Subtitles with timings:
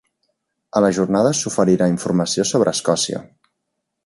[0.79, 3.23] A la jornada s'oferirà informació sobre Escòcia.